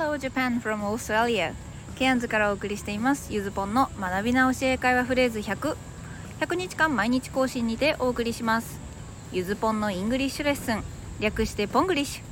[0.00, 1.52] Hello Japan from Australia.
[1.94, 3.30] ケアンズからお送りしています。
[3.30, 5.76] ゆずぽんの学び直し英会話フレーズ100
[6.40, 8.80] 100日間毎日更新にてお送りします。
[9.30, 10.82] ゆずぽんの English lesson。
[11.20, 12.22] 略してポングリッシ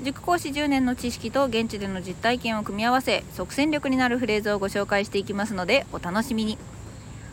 [0.00, 0.04] ュ。
[0.06, 6.56] 塾講師10年の知識と現地での実体験を組み合わせ即戦力になるフレーズをご紹介していきますのでお楽しみに。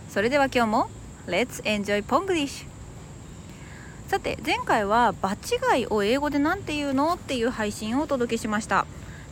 [0.10, 0.90] それでは今日も
[1.26, 2.68] Let's enjoy ポングリッシュ
[4.10, 7.14] さて前回は場違いを英語で何て言うの？
[7.14, 8.86] っていう配信をお届けしました。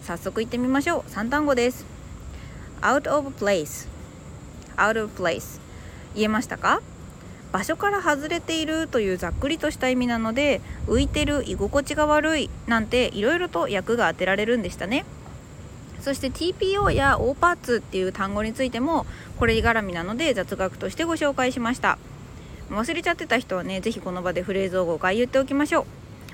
[0.08, 1.12] 早速行ってみましょう。
[1.12, 1.86] 3単語です。
[2.82, 3.90] Out of place.
[4.78, 5.60] Out of place.
[6.16, 6.82] 言えましたか？
[7.52, 15.04] 場所から外れているというざっくりとした意味なので浮いてる居心地が悪いなんていろいろと訳が当てられるんでしたね。
[16.00, 19.06] そして TPO や O パーツっていう単語についても
[19.38, 21.98] これ絡みなので雑学としてご紹介しました。
[22.70, 25.86] 忘れちゃってた人はね是非この場でフレーズを5回言っておきましょ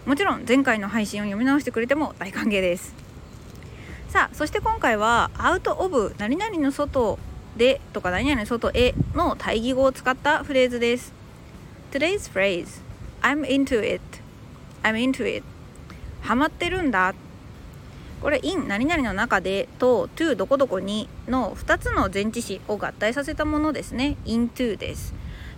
[0.05, 0.10] う。
[0.10, 3.02] もちろん前回の配信を読み直してくれても大歓迎です。
[4.14, 7.18] さあそして今回は「アウト・オブ何々の外
[7.58, 11.12] で」とか「何々の外へ」の対義語を使ったフレーズです。
[11.92, 12.84] Today's phrase
[13.24, 14.04] I'm into it.
[14.84, 15.44] I'm into it.
[16.22, 17.16] ハマってるんだ。
[18.22, 24.18] これ in 何々の中でと to どこどこにの2つの前置詞を合体させたものですね。
[24.26, 25.16] into です。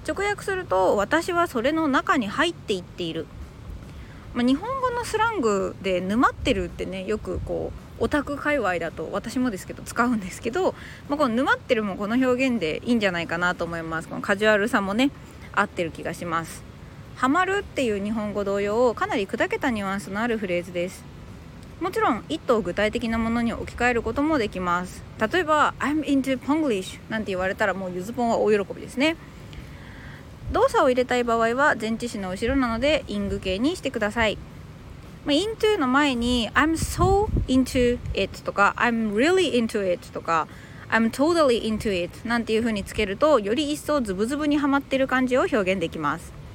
[0.07, 3.25] 直訳すると私はそれの中に入っていっている、
[4.33, 10.75] まあ、日本語のスラングで沼ってるってねよくこうオタク界隈だと私もですけど使うんですけど、
[11.07, 14.07] まあ、この沼ってるもこの表現でいいんじゃないかなと思います。
[14.07, 15.11] このカジュアルさもね
[15.53, 16.63] 合ってる気がします。
[17.15, 21.03] ハマるっていう日本語同様かなり砕けたニュアンスのあるフレーズです。
[21.79, 25.01] もちろん一頭具体的なものに置き換えることもできます。
[25.31, 29.15] 例えば I'm into Ponglish なんて言われたらもうゆずぽんは大喜びですね。
[30.51, 34.37] 動作を入れたい場合は前置詞の後ろなのでイング形にしてください。
[35.25, 40.47] まあ into の前に I'm so into it とか I'm really into it とか
[40.89, 46.45] I'm totally into it なんていう風につけるとより一層ズブズブにはまってる感じを表現できます。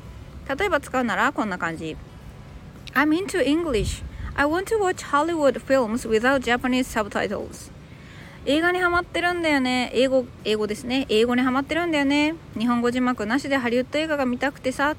[0.59, 1.97] 例えば使うならこんな感じ
[2.95, 4.03] I'm into English
[4.35, 7.71] I want to watch Hollywood films without Japanese subtitles
[8.47, 14.97] 映画にハマってるんだよね英語英語ですね英語にハマってるんだよね日本語字幕なしでハリウッド映画が見たくてさ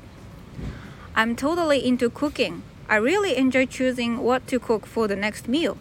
[1.16, 5.76] I'm totally into cooking I really enjoy choosing what to cook for the next meal.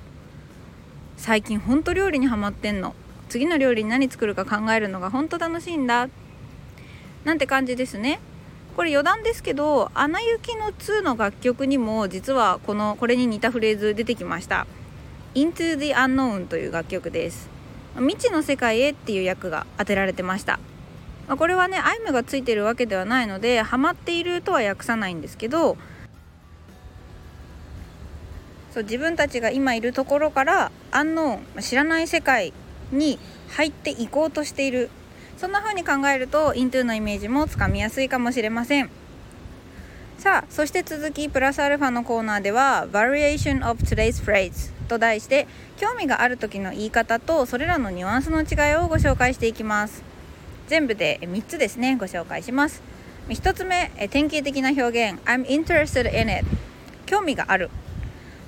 [1.17, 2.95] 最近ほんと料理にハマってんの。
[3.29, 6.09] 次の料理に何作るか考えるのがほんと楽しいんだ。
[7.25, 8.21] なんて感じですね。
[8.77, 14.67] これ余談ですけど「アナ雪の2」の楽曲にも実はこのこれに似たフレーズ出てきました。
[15.35, 17.61] Into the Unknown という楽曲です。
[17.97, 20.61] 未知の世界へっていう役が当てられてました、
[21.27, 25.77] まあ、これはねアイムがついてるわけではないのでハマっているとは訳さないんですけど
[28.73, 32.53] そう自分たちが今いるところからアンノーン知らない世界
[32.93, 34.91] に入っていこうとしている。
[35.37, 38.91] そんな風に考えると into のイメージもつかみやすいかもしれません。
[40.19, 45.47] さあそして続きプラスアルファのコーナーでは Variation of Today's Phrase と題して
[45.79, 50.03] 興味がある時の言い方とそれらのニュアンスの違いをご紹介していきます。
[50.69, 52.83] 全部で3つですねご紹介します。
[53.31, 55.21] 1つ目典型的な表現。
[55.25, 56.45] I'm interested in it
[57.07, 57.71] 興味がある。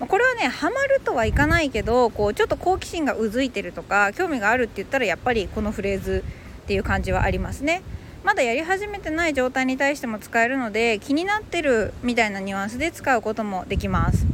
[0.09, 6.25] これはねハマるとはいかないけどこうちょっと好奇心がうずいてるとか興味があるって言ったらやっぱりこのフレーズ
[6.65, 7.83] っていう感じはありますね。
[8.25, 14.27] まだやり始めてない状態に対しても使えるので気になってるみたいなニュアンスで使うこともできます。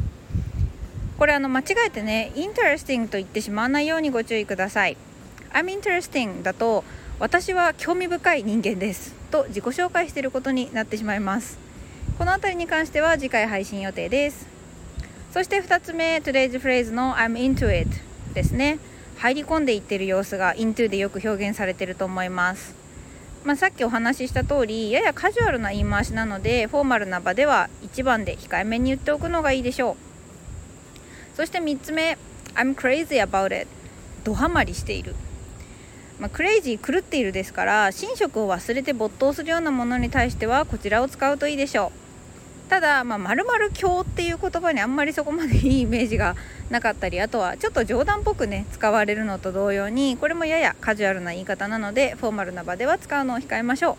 [1.18, 4.96] これあの間違えてね interesting と言ってしまわないようにご注意ください。
[5.52, 6.84] I'm interesting だと
[7.18, 9.14] 私は興味深い人間です。
[9.30, 11.58] と自己紹介していることになってしまいます。
[12.18, 14.57] この辺りに関しては次回配信予定です。
[15.38, 17.88] そして2つ目 Today's phrase の I'm into it
[18.34, 18.80] ですね。
[19.18, 22.74] 入り込んでいってる様子が into でよく表現されてると思います。
[23.44, 29.96] まあ、さっきお話しした通りややカジュアルな言い回しなのでフォーマルな場では1番で控えめに言っておくのがいいでしょう。
[31.36, 32.18] そして3つ目
[32.56, 33.68] I'm crazy about it
[34.24, 35.14] ドハマりしている。
[36.18, 41.97] まあ、クレイジー狂っているですから寝食を忘れて没頭するようなものに対してはこちらを使うといいでしょう。
[42.68, 46.36] ただ、まあ、〇〇教っていう言葉にあんまりそこまでいいイメージが
[46.70, 53.92] なかったりあとはちょっと冗談っぽくね使われるのと同様にこれもややカジュアルな言い方なのでフォーマルな場では使うのを控えましょ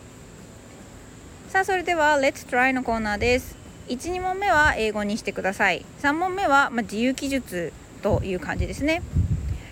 [1.47, 1.51] う。
[1.51, 3.57] さあそれでは Let's try のコーナーです。
[3.87, 5.83] 12問目は英語にしてください。
[6.03, 7.73] 3問目は、まあ、自由記述
[8.03, 9.01] という感じですね。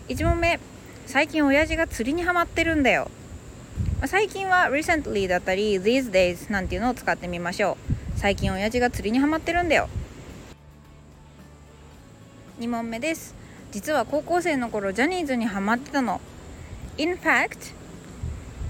[0.10, 0.60] 1問目
[1.06, 3.12] 最近親父が釣りにはまってるんだよ、
[4.00, 7.87] まあ、最近は recently だったり these days なんていうのを使ってみましょう。
[8.18, 9.88] 最近親父が釣りにはまってるんだよ。
[12.60, 13.36] 2問目です。
[13.72, 16.20] 実は高校生の頃ジャニーズにハマってたの。
[16.98, 17.76] In fact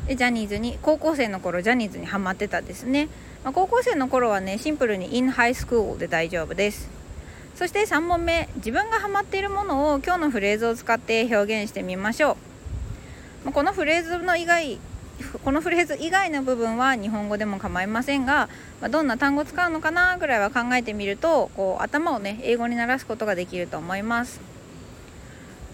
[0.09, 3.07] ジャニーズに高校生の頃ジャニーズにハマってたですね、
[3.45, 6.89] まあ、高校生の頃はねシンプルに In high school で大丈夫です。
[7.55, 8.49] そして3問目。
[8.57, 12.35] 自分がハマっているものを今日のフレーズを使って表現してみましょう、
[13.45, 14.77] まあ、このフレーズの以外
[15.43, 18.49] このフレーズ以外の部分は日本語でも構いませんが、
[18.81, 24.39] まあ、どんな単語使うのかなぐらいは考えてみるとこう頭をね英語に慣らすことができると思います。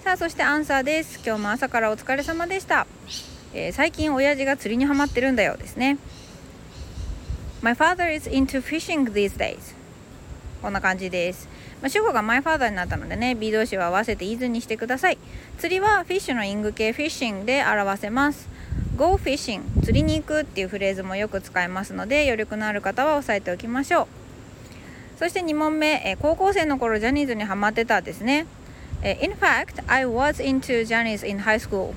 [0.03, 1.21] さあそしてアンサーです。
[1.25, 2.87] 今日も朝からお疲れ様でした、
[3.53, 5.97] えー、最近親父が釣りにはまってるんだよですね。
[7.61, 9.57] My father is into fishing these days.
[10.61, 11.47] こんな感じです。
[11.81, 15.17] まあ、主語が my father になったのでね B 動詞は合わせて is にしてください。
[15.57, 18.49] 釣りはフィッシュのイング系フィッシングで表せます。
[18.95, 24.07] Go fishing 釣りに行くっていうフレーズもよく使えますので余力のある方は押さえておきましょう。
[25.17, 28.45] そして2問目、え高校生の頃ジャニーズにハマってたですね。
[29.01, 31.93] え In fact, I was into Janis in high school.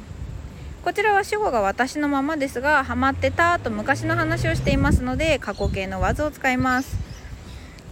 [0.84, 6.96] こちらは主語が私のままですがハマってたと昔の話をしていますので過去形の was を使います。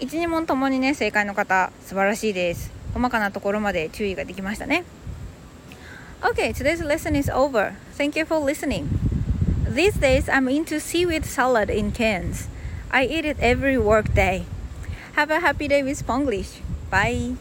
[0.00, 2.72] 12問ともにね正解の方素晴らしいです。
[2.94, 4.84] 細かなところまで注意ができましたね。
[6.24, 7.76] Okay, today's lesson is over.
[7.92, 8.88] Thank you for listening.
[9.68, 12.48] These days, I'm into seaweed salad in cans.
[12.90, 14.46] I eat it every work day.
[15.20, 16.64] Have a happy day with Spanglish.
[16.88, 17.36] Bye.